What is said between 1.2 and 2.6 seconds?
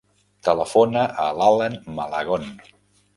a l'Alan Malagon.